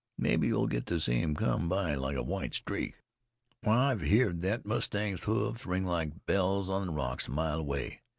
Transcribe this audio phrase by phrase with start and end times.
[0.17, 2.95] Mebbe you'll get to see him cum by like a white streak.
[3.61, 8.01] Why, I've heerd thet mustang's hoofs ring like bells on the rocks a mile away.